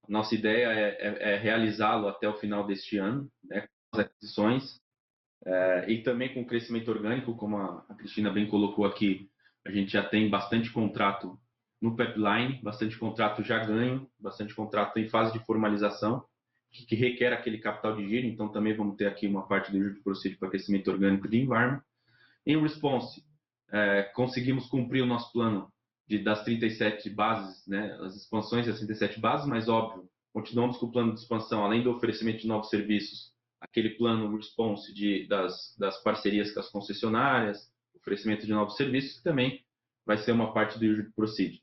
[0.09, 4.81] nossa ideia é, é, é realizá-lo até o final deste ano, né, com as aquisições,
[5.47, 9.31] é, e também com o crescimento orgânico, como a, a Cristina bem colocou aqui,
[9.65, 11.39] a gente já tem bastante contrato
[11.81, 16.25] no pipeline, bastante contrato já ganho, bastante contrato em fase de formalização,
[16.71, 19.79] que, que requer aquele capital de giro, então também vamos ter aqui uma parte do
[19.79, 21.83] Urge Proceed para crescimento orgânico de environment.
[22.47, 23.25] Em response,
[23.73, 25.73] é, conseguimos cumprir o nosso plano
[26.07, 30.93] de, das 37 bases, né, as expansões das 37 bases, mas óbvio, continuamos com o
[30.93, 36.03] plano de expansão, além do oferecimento de novos serviços, aquele plano response de, das, das
[36.03, 39.65] parcerias com as concessionárias, oferecimento de novos serviços, que também
[40.05, 41.63] vai ser uma parte do Usual Proceed.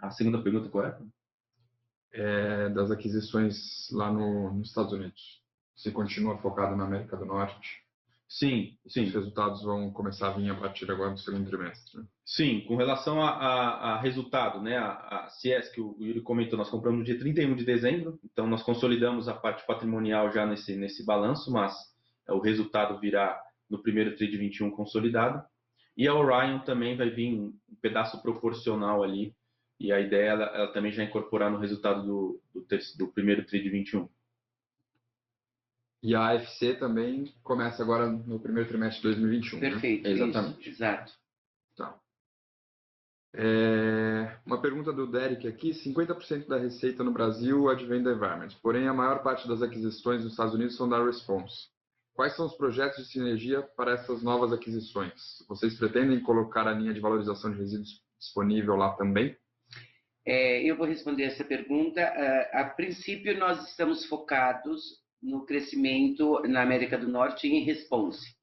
[0.00, 0.98] A segunda pergunta qual é?
[2.12, 5.42] é das aquisições lá no, nos Estados Unidos.
[5.76, 7.85] Você continua focado na América do Norte?
[8.28, 9.04] Sim, sim.
[9.04, 11.98] Os resultados vão começar a vir a partir agora do segundo trimestre.
[11.98, 12.04] Né?
[12.24, 14.76] Sim, com relação a, a, a resultado, né?
[14.76, 14.92] A,
[15.24, 18.62] a CS que o Yuri comentou, nós compramos no dia 31 de dezembro, então nós
[18.62, 21.74] consolidamos a parte patrimonial já nesse, nesse balanço, mas
[22.28, 25.42] o resultado virá no primeiro TRI de 21 consolidado.
[25.96, 29.34] E a Orion também vai vir um pedaço proporcional ali,
[29.78, 32.66] e a ideia é ela, ela também já incorporar no resultado do, do,
[32.98, 34.08] do primeiro TRI de 21.
[36.06, 39.58] E a AFC também começa agora no primeiro trimestre de 2021.
[39.58, 39.70] Né?
[39.70, 40.10] Perfeito, né?
[40.10, 40.60] exatamente.
[40.60, 41.12] Isso, exato.
[41.76, 41.98] Tá.
[43.34, 48.86] É, uma pergunta do Derek aqui: 50% da receita no Brasil advém da Environment, porém
[48.86, 51.70] a maior parte das aquisições nos Estados Unidos são da Response.
[52.14, 55.12] Quais são os projetos de sinergia para essas novas aquisições?
[55.48, 59.36] Vocês pretendem colocar a linha de valorização de resíduos disponível lá também?
[60.24, 62.00] É, eu vou responder essa pergunta.
[62.00, 68.36] Uh, a princípio, nós estamos focados no crescimento na América do Norte em response.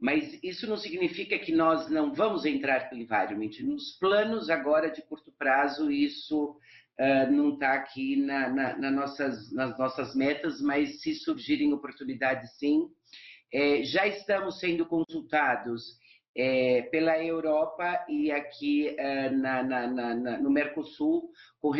[0.00, 3.50] Mas isso não significa que nós não vamos entrar pelo environment.
[3.62, 6.56] Nos planos agora de curto prazo, isso
[7.00, 12.50] uh, não está aqui na, na, na nossas, nas nossas metas, mas se surgirem oportunidades,
[12.58, 12.88] sim.
[13.52, 15.96] É, já estamos sendo consultados
[16.36, 21.70] é, pela Europa e aqui é, na, no Mercosul com,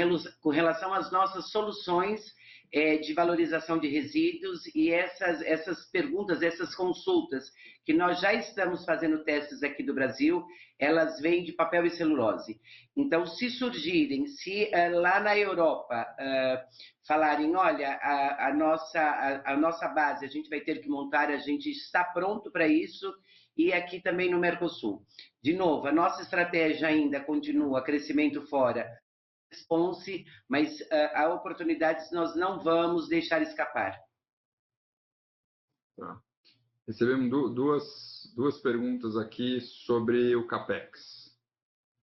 [0.40, 2.24] com relação às nossas soluções
[2.74, 7.44] é, de valorização de resíduos e essas, essas perguntas, essas consultas
[7.84, 10.44] que nós já estamos fazendo testes aqui do Brasil,
[10.76, 12.60] elas vêm de papel e celulose.
[12.96, 19.52] Então, se surgirem, se uh, lá na Europa uh, falarem, olha, a, a nossa, a,
[19.52, 23.14] a, nossa base a gente vai ter que montar, a gente está pronto para isso,
[23.56, 25.06] e aqui também no Mercosul.
[25.40, 28.84] De novo, a nossa estratégia ainda continua crescimento fora,
[29.50, 33.98] response, mas uh, há oportunidades nós não vamos deixar escapar.
[35.96, 36.20] Tá.
[36.86, 41.34] Recebemos duas, duas perguntas aqui sobre o CAPEX.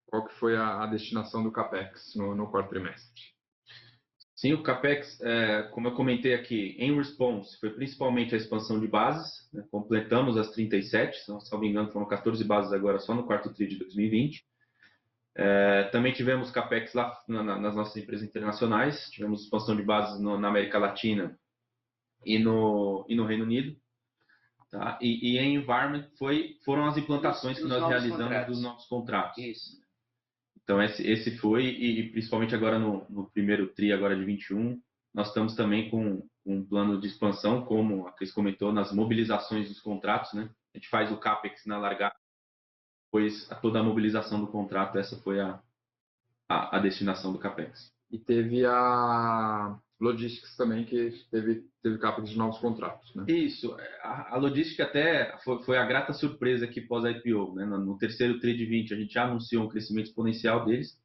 [0.08, 3.22] Qual que foi a, a destinação do CAPEX no, no quarto trimestre?
[4.36, 8.88] Sim, o CAPEX, é, como eu comentei aqui, em response, foi principalmente a expansão de
[8.88, 9.48] bases.
[9.54, 9.64] Né?
[9.70, 13.68] Completamos as 37, se não me engano, foram 14 bases agora só no quarto TRI
[13.68, 14.44] de 2020.
[15.44, 20.38] É, também tivemos capex lá na, nas nossas empresas internacionais, tivemos expansão de bases no,
[20.38, 21.36] na América Latina
[22.24, 23.76] e no, e no Reino Unido.
[24.70, 25.00] Tá?
[25.02, 28.56] E, e em environment foi, foram as implantações que nós realizamos contratos.
[28.56, 29.38] dos novos contratos.
[29.40, 29.82] Isso.
[30.64, 34.80] Então esse, esse foi e, principalmente agora no, no, primeiro tri agora de 21,
[35.12, 39.82] nós estamos também com um plano de expansão, como a Cris comentou, nas mobilizações dos
[39.82, 40.50] contratos, né?
[40.74, 42.16] A gente faz o capex na largada,
[43.12, 45.62] depois toda a mobilização do contrato, essa foi a,
[46.50, 47.92] a, a destinação do capex.
[48.10, 53.14] E teve a Logistics também, que teve, teve capa de novos contratos.
[53.14, 53.26] Né?
[53.28, 53.76] Isso.
[54.02, 57.56] A, a Logistics até foi, foi, a grata surpresa aqui pós-IPO.
[57.56, 57.66] Né?
[57.66, 60.98] No, no, terceiro trade 20, a gente já anunciou um crescimento exponencial deles.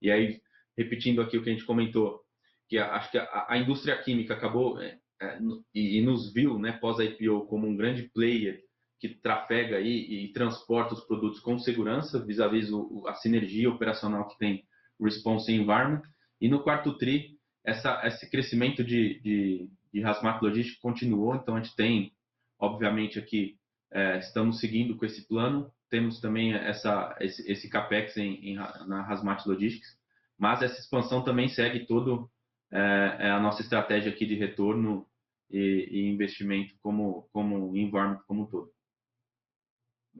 [0.00, 0.40] E aí,
[0.76, 2.20] repetindo aqui o que a gente comentou,
[2.68, 5.38] que a, acho que a, a, indústria química acabou é, é,
[5.74, 8.62] e, e, nos viu né, pós-IPO como um grande player
[9.00, 14.38] que trafega aí e transporta os produtos com segurança, vis-à-vis -vis a sinergia operacional que
[14.38, 14.62] tem
[15.00, 16.02] Response Environment.
[16.38, 21.62] E no quarto TRI, essa, esse crescimento de, de, de Hasmat Logistics continuou, então a
[21.62, 22.12] gente tem,
[22.58, 23.56] obviamente, aqui,
[23.90, 29.06] é, estamos seguindo com esse plano, temos também essa, esse, esse CAPEX em, em, na
[29.08, 29.98] Hasmat Logistics,
[30.38, 32.30] mas essa expansão também segue todo
[32.70, 35.06] é, é a nossa estratégia aqui de retorno
[35.50, 38.70] e, e investimento como, como environment como todo.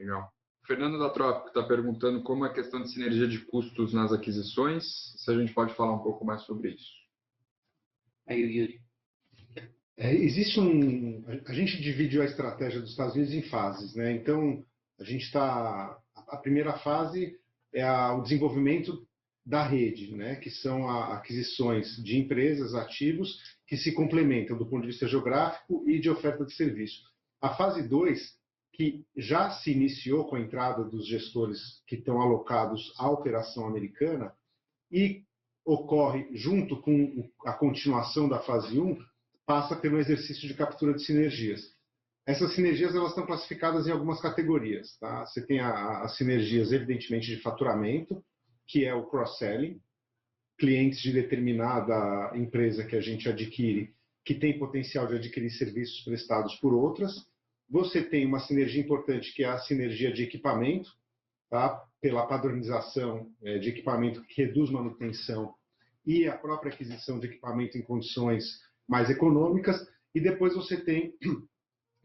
[0.00, 0.32] Legal.
[0.66, 4.84] Fernando da Trópico está perguntando como é a questão de sinergia de custos nas aquisições,
[5.18, 6.90] se a gente pode falar um pouco mais sobre isso.
[8.26, 8.80] Aí, Yuri.
[9.98, 11.22] É, existe um.
[11.46, 14.12] A gente divide a estratégia dos Estados Unidos em fases, né?
[14.12, 14.64] Então,
[14.98, 15.98] a gente está.
[16.28, 17.36] A primeira fase
[17.74, 19.06] é a, o desenvolvimento
[19.44, 20.36] da rede, né?
[20.36, 25.84] Que são a, aquisições de empresas, ativos, que se complementam do ponto de vista geográfico
[25.86, 27.02] e de oferta de serviço.
[27.42, 28.39] A fase 2,
[28.80, 34.32] que já se iniciou com a entrada dos gestores que estão alocados à operação americana
[34.90, 35.22] e
[35.66, 38.98] ocorre junto com a continuação da fase 1,
[39.44, 41.60] passa pelo exercício de captura de sinergias.
[42.26, 44.96] Essas sinergias elas estão classificadas em algumas categorias.
[44.96, 45.26] Tá?
[45.26, 48.24] Você tem as sinergias, evidentemente, de faturamento,
[48.66, 49.78] que é o cross-selling,
[50.58, 56.54] clientes de determinada empresa que a gente adquire, que tem potencial de adquirir serviços prestados
[56.54, 57.28] por outras.
[57.70, 60.90] Você tem uma sinergia importante, que é a sinergia de equipamento,
[61.48, 61.84] tá?
[62.00, 65.54] pela padronização é, de equipamento que reduz manutenção
[66.04, 68.44] e a própria aquisição de equipamento em condições
[68.88, 69.76] mais econômicas.
[70.14, 71.14] E depois você tem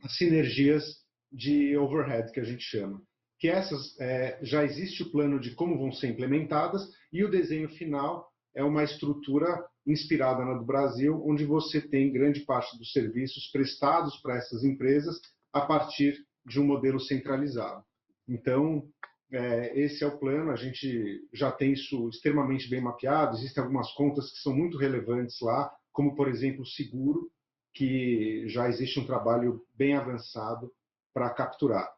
[0.04, 0.84] as sinergias
[1.32, 3.02] de overhead, que a gente chama.
[3.40, 7.70] Que essas é, já existe o plano de como vão ser implementadas e o desenho
[7.70, 13.50] final é uma estrutura inspirada na do Brasil, onde você tem grande parte dos serviços
[13.52, 15.20] prestados para essas empresas
[15.56, 17.82] a partir de um modelo centralizado.
[18.28, 18.86] Então,
[19.32, 23.90] é, esse é o plano, a gente já tem isso extremamente bem mapeado, existem algumas
[23.94, 27.32] contas que são muito relevantes lá, como, por exemplo, o seguro,
[27.74, 30.70] que já existe um trabalho bem avançado
[31.14, 31.90] para capturar.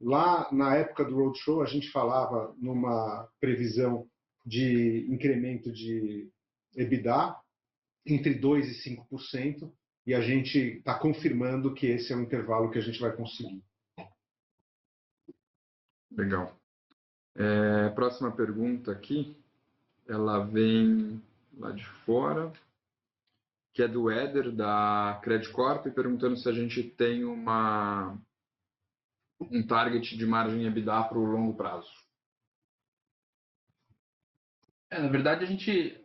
[0.00, 4.08] Lá, na época do Roadshow, a gente falava numa previsão
[4.46, 6.30] de incremento de
[6.76, 7.36] EBITDA
[8.06, 9.72] entre 2% e 5%,
[10.06, 13.62] e a gente está confirmando que esse é o intervalo que a gente vai conseguir.
[16.10, 16.58] Legal.
[17.36, 19.36] É, próxima pergunta aqui,
[20.08, 21.22] ela vem
[21.56, 22.52] lá de fora,
[23.72, 28.18] que é do Éder, da Credit Corp, perguntando se a gente tem uma,
[29.40, 31.90] um target de margem EBITDA para o longo prazo.
[34.90, 36.04] É, na verdade, a gente,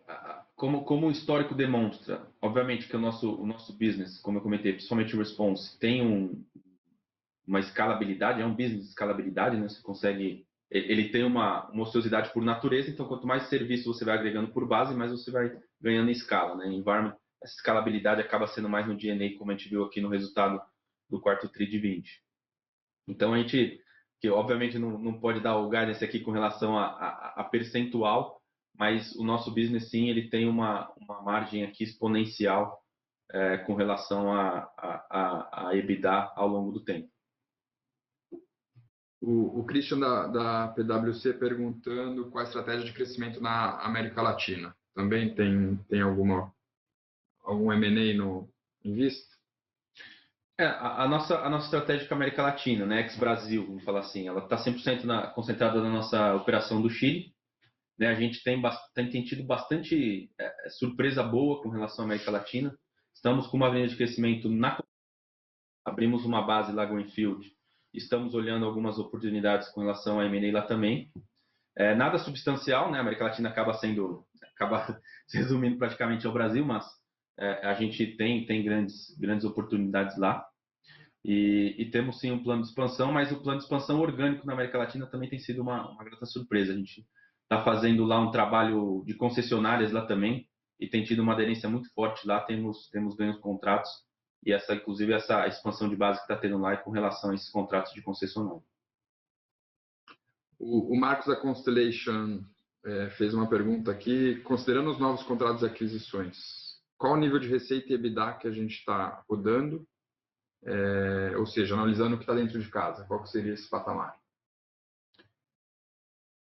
[0.56, 4.74] como, como o histórico demonstra, obviamente que o nosso, o nosso business, como eu comentei,
[4.74, 6.44] principalmente o Response, tem um,
[7.46, 9.68] uma escalabilidade, é um business de escalabilidade, né?
[9.68, 14.16] Você consegue ele tem uma, uma ociosidade por natureza, então quanto mais serviço você vai
[14.16, 16.56] agregando por base, mais você vai ganhando em escala.
[16.56, 16.68] Né?
[16.68, 20.60] Environment, essa escalabilidade acaba sendo mais no DNA, como a gente viu aqui no resultado
[21.10, 22.22] do quarto TRI de 20.
[23.08, 23.80] Então a gente,
[24.20, 28.42] que obviamente não, não pode dar o guidance aqui com relação a, a, a, percentual,
[28.78, 32.82] mas o nosso business sim, ele tem uma, uma margem aqui exponencial
[33.32, 37.10] é, com relação a, a, a EBITDA ao longo do tempo.
[39.22, 44.76] O, o Christian da, da PwC perguntando qual a estratégia de crescimento na América Latina.
[44.94, 46.54] Também tem, tem alguma,
[47.44, 48.50] algum M&A no,
[48.84, 49.36] em vista?
[50.58, 54.00] É, a, a, nossa, a nossa estratégia com a América Latina, né, ex-Brasil, vamos falar
[54.00, 57.35] assim, ela está 100% na, concentrada na nossa operação do Chile.
[57.98, 58.62] Né, a gente tem,
[58.94, 62.78] tem, tido bastante é, surpresa boa com relação à América Latina.
[63.14, 64.78] Estamos com uma linha de crescimento na
[65.86, 67.56] abrimos uma base lá Greenfield
[67.94, 71.10] Estamos olhando algumas oportunidades com relação a M&A lá também.
[71.78, 72.98] É, nada substancial, né?
[72.98, 76.86] A América Latina acaba sendo, acaba se resumindo praticamente ao Brasil, mas
[77.40, 80.46] é, a gente tem, tem grandes, grandes oportunidades lá.
[81.24, 84.54] E, e, temos sim um plano de expansão, mas o plano de expansão orgânico na
[84.54, 86.74] América Latina também tem sido uma, uma grata surpresa.
[86.74, 87.06] A gente
[87.46, 90.48] está fazendo lá um trabalho de concessionárias lá também
[90.80, 93.90] e tem tido uma aderência muito forte lá, temos, temos ganhos contratos
[94.46, 97.34] e essa, inclusive, essa expansão de base que está tendo lá é com relação a
[97.34, 98.62] esses contratos de concessionária.
[100.60, 102.44] O, o Marcos da Constellation
[102.86, 106.38] é, fez uma pergunta aqui, considerando os novos contratos de aquisições,
[106.98, 109.86] qual o nível de receita e EBITDA que a gente está rodando?
[110.64, 114.16] É, ou seja, analisando o que está dentro de casa, qual seria esse patamar?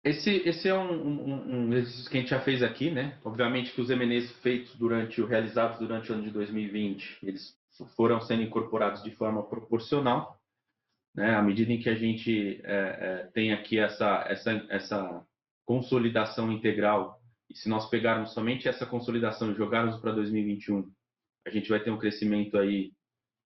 [0.03, 3.19] Esse, esse é um, um, um, exercício que a gente já fez aqui, né?
[3.23, 7.53] Obviamente que os M&As feitos durante realizados durante o ano de 2020, eles
[7.97, 10.39] foram sendo incorporados de forma proporcional,
[11.13, 11.35] né?
[11.35, 15.25] À medida em que a gente é, é, tem aqui essa, essa, essa
[15.65, 20.89] consolidação integral, e se nós pegarmos somente essa consolidação e jogarmos para 2021,
[21.45, 22.93] a gente vai ter um crescimento aí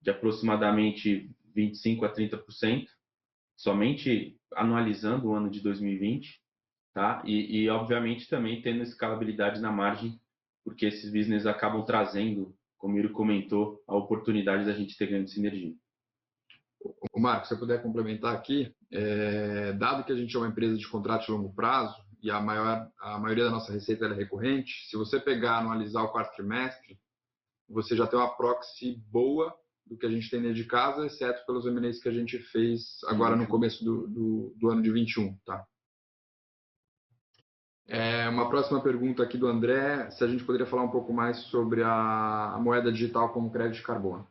[0.02, 2.86] de aproximadamente 25 a 30%,
[3.56, 6.43] somente anualizando o ano de 2020,
[6.94, 7.22] tá?
[7.26, 10.20] E, e obviamente também tendo escalabilidade na margem,
[10.64, 15.74] porque esses business acabam trazendo, como Yuri comentou, a oportunidade da gente ter grande sinergia.
[17.14, 20.78] O Marco, se eu puder complementar aqui, é, dado que a gente é uma empresa
[20.78, 24.88] de contrato de longo prazo, e a, maior, a maioria da nossa receita é recorrente,
[24.90, 26.98] se você pegar analisar o quarto trimestre,
[27.68, 29.54] você já tem uma proxy boa
[29.86, 33.00] do que a gente tem dentro de casa, exceto pelos M&As que a gente fez
[33.08, 35.66] agora no começo do, do, do ano de 21, tá?
[37.88, 41.38] É, uma próxima pergunta aqui do André, se a gente poderia falar um pouco mais
[41.44, 44.28] sobre a, a moeda digital como crédito de carbono.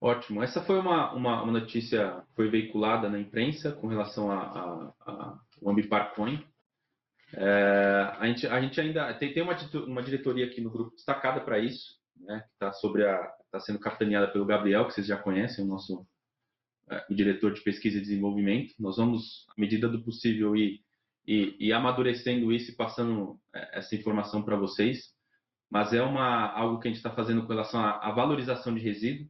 [0.00, 0.42] Ótimo.
[0.42, 5.38] Essa foi uma, uma, uma notícia foi veiculada na imprensa com relação a, a, a
[5.60, 6.42] o Ambipar Coin.
[7.34, 11.40] É, a, gente, a gente ainda tem, tem uma, uma diretoria aqui no grupo destacada
[11.40, 15.16] para isso, né, que está sobre a está sendo capitaneada pelo Gabriel, que vocês já
[15.16, 16.06] conhecem, o nosso
[16.88, 18.74] é, o diretor de pesquisa e desenvolvimento.
[18.78, 20.80] Nós vamos, à medida do possível, ir,
[21.26, 25.14] ir, ir amadurecendo isso e passando é, essa informação para vocês.
[25.70, 28.80] Mas é uma, algo que a gente está fazendo com relação à, à valorização de
[28.80, 29.28] resíduo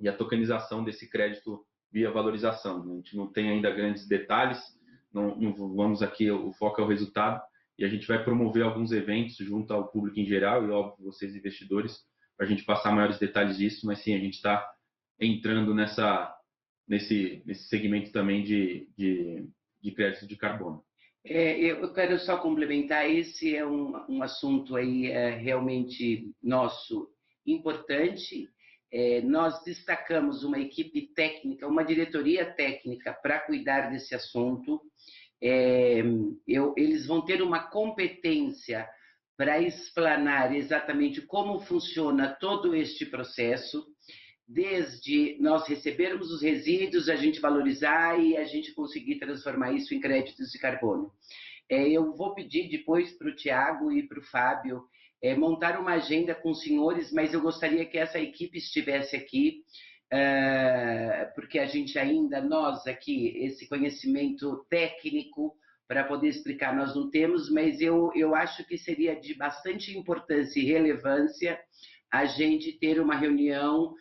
[0.00, 2.82] e a tokenização desse crédito via valorização.
[2.82, 4.60] A gente não tem ainda grandes detalhes,
[5.12, 7.40] não, não, vamos aqui, o foco é o resultado,
[7.78, 11.34] e a gente vai promover alguns eventos junto ao público em geral e, óbvio, vocês
[11.36, 12.04] investidores,
[12.36, 14.68] para a gente passar maiores detalhes disso, mas sim, a gente está
[15.20, 16.34] entrando nessa,
[16.86, 19.48] nesse, nesse segmento também de, de,
[19.80, 20.84] de crédito de carbono.
[21.26, 27.08] É, eu quero só complementar, esse é um, um assunto aí é, realmente nosso
[27.46, 28.48] importante
[28.94, 34.80] é, nós destacamos uma equipe técnica, uma diretoria técnica para cuidar desse assunto.
[35.42, 36.00] É,
[36.46, 38.88] eu, eles vão ter uma competência
[39.36, 43.84] para explanar exatamente como funciona todo este processo,
[44.46, 50.00] desde nós recebermos os resíduos, a gente valorizar e a gente conseguir transformar isso em
[50.00, 51.10] créditos de carbono.
[51.68, 54.84] É, eu vou pedir depois para o Tiago e para o Fábio
[55.22, 59.62] é, montar uma agenda com os senhores, mas eu gostaria que essa equipe estivesse aqui,
[60.12, 65.56] é, porque a gente ainda, nós aqui, esse conhecimento técnico
[65.88, 70.60] para poder explicar nós não temos, mas eu, eu acho que seria de bastante importância
[70.60, 71.58] e relevância
[72.10, 73.94] a gente ter uma reunião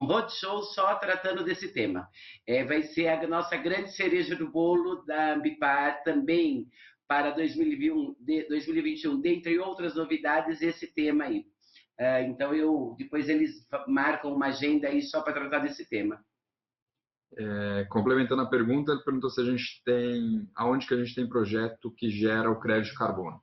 [0.00, 2.08] um roadshow só tratando desse tema.
[2.46, 6.68] É, vai ser a nossa grande cereja do bolo da Ambipar também
[7.08, 8.16] para 2021,
[8.48, 11.46] 2021 dentre outras novidades, esse tema aí.
[11.98, 16.22] É, então, eu depois eles marcam uma agenda aí só para tratar desse tema.
[17.38, 21.28] É, complementando a pergunta, ele perguntou se a gente tem, aonde que a gente tem
[21.28, 23.40] projeto que gera o crédito de carbono.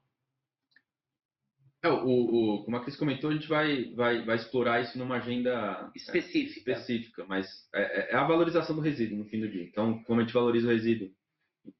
[1.84, 5.17] É, o, o, como a Cris comentou, a gente vai, vai, vai explorar isso numa
[5.17, 9.63] agenda específica, é, específica mas é, é, a valorização do resíduo no fim do dia.
[9.65, 11.11] Então, como a gente valoriza o resíduo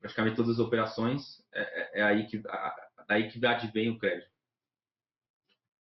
[0.02, 2.76] praticamente todas as operações, é, é, é aí que a,
[3.08, 4.30] daí que advém o crédito.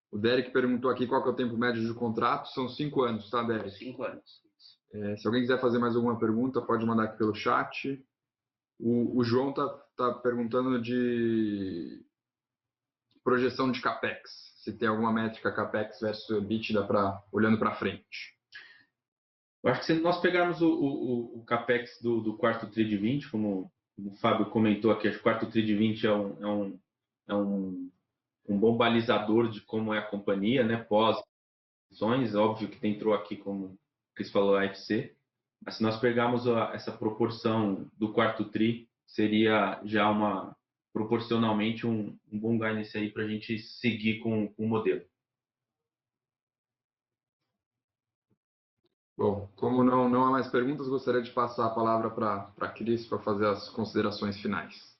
[0.09, 2.47] O Derek perguntou aqui qual é o tempo médio de contrato.
[2.49, 3.71] São cinco anos, tá, Derek?
[3.71, 4.41] Cinco anos.
[4.93, 8.01] É, se alguém quiser fazer mais alguma pergunta, pode mandar aqui pelo chat.
[8.79, 9.67] O, o João tá,
[9.97, 12.05] tá perguntando de
[13.23, 14.53] projeção de capex.
[14.63, 18.33] Se tem alguma métrica capex versus EBITDA para olhando para frente.
[19.63, 22.97] Eu acho que se nós pegarmos o, o, o capex do, do quarto TRI de
[22.97, 26.43] 20, como o Fábio comentou aqui, acho que o quarto TRI de 20 é um,
[26.43, 26.79] é um,
[27.29, 27.91] é um,
[28.49, 30.77] um bom balizador de como é a companhia, né?
[30.77, 31.17] Pós
[31.91, 33.77] ações, óbvio que entrou aqui, como o
[34.15, 35.15] Cris falou, a AFC.
[35.65, 40.55] Mas se nós pegarmos a, essa proporção do quarto TRI, seria já uma
[40.93, 45.03] proporcionalmente um, um bom guidance aí para a gente seguir com, com o modelo.
[49.17, 53.07] Bom, como não, não há mais perguntas, gostaria de passar a palavra para a Cris
[53.07, 54.93] para fazer as considerações finais.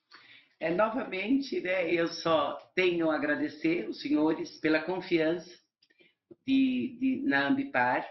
[0.60, 5.52] É, novamente, né, eu só tenho a agradecer os senhores pela confiança
[6.48, 8.08] de, de, na Ambipar.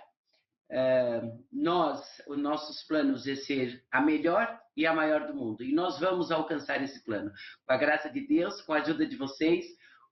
[0.71, 5.63] Uh, nós, os nossos planos é ser a melhor e a maior do mundo.
[5.63, 7.31] E nós vamos alcançar esse plano.
[7.67, 9.65] Com a graça de Deus, com a ajuda de vocês,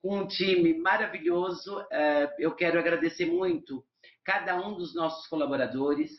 [0.03, 1.79] com um time maravilhoso.
[1.79, 3.85] Uh, eu quero agradecer muito
[4.25, 6.11] cada um dos nossos colaboradores.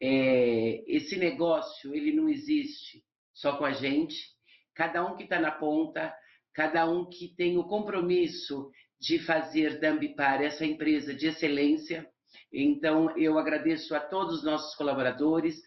[0.00, 3.02] É, esse negócio, ele não existe
[3.34, 4.16] só com a gente.
[4.74, 6.14] Cada um que está na ponta,
[6.54, 8.70] cada um que tem o compromisso
[9.00, 12.08] de fazer da Ambipar essa empresa de excelência.
[12.52, 15.60] Então, eu agradeço a todos os nossos colaboradores,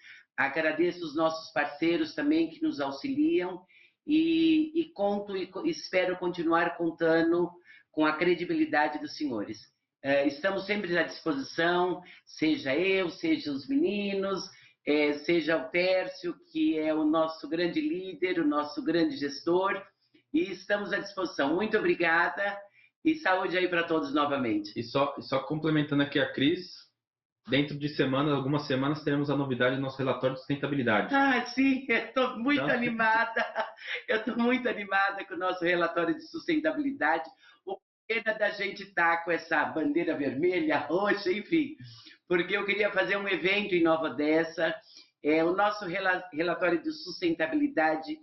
[0.45, 3.61] agradeço os nossos parceiros também que nos auxiliam
[4.05, 7.49] e, e conto e espero continuar contando
[7.91, 9.59] com a credibilidade dos senhores.
[10.03, 14.49] É, estamos sempre à disposição, seja eu, seja os meninos,
[14.87, 19.81] é, seja o Tércio, que é o nosso grande líder, o nosso grande gestor,
[20.33, 21.53] e estamos à disposição.
[21.53, 22.57] Muito obrigada
[23.05, 24.71] e saúde aí para todos novamente.
[24.75, 26.80] E só, só complementando aqui a Cris,
[27.47, 31.13] dentro de semanas, algumas semanas, teremos a novidade do nosso relatório de sustentabilidade.
[31.13, 32.75] Ah, sim, estou muito então...
[32.75, 33.45] animada.
[34.07, 37.29] Eu estou muito animada com o nosso relatório de sustentabilidade.
[37.65, 37.77] O
[38.07, 41.75] pena da gente estar tá com essa bandeira vermelha, roxa, enfim,
[42.27, 44.73] porque eu queria fazer um evento em Nova Odessa.
[45.23, 48.17] É, o nosso relatório de sustentabilidade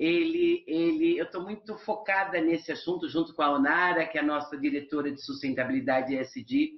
[0.00, 4.24] ele, ele, eu estou muito focada nesse assunto, junto com a Onara, que é a
[4.24, 6.70] nossa diretora de sustentabilidade ESG,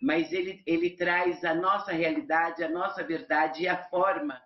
[0.00, 4.40] mas ele, ele traz a nossa realidade, a nossa verdade e a forma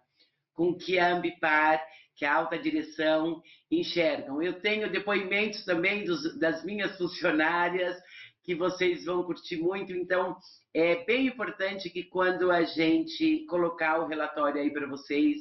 [0.55, 1.81] com que a Ambipar,
[2.17, 3.41] que a alta direção
[3.71, 4.43] enxergam.
[4.43, 7.97] Eu tenho depoimentos também dos, das minhas funcionárias,
[8.43, 10.37] que vocês vão curtir muito, então
[10.75, 15.37] é bem importante que quando a gente colocar o relatório aí para vocês,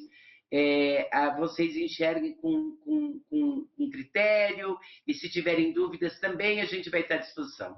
[0.51, 6.89] é, vocês enxerguem com, com, com, com critério e se tiverem dúvidas também a gente
[6.89, 7.77] vai estar à disposição.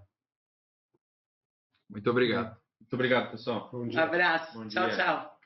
[1.90, 2.56] Muito obrigado.
[2.80, 3.70] Muito obrigado, pessoal.
[3.74, 4.58] Um abraço.
[4.58, 4.98] Bom tchau, dia.
[4.98, 5.39] tchau.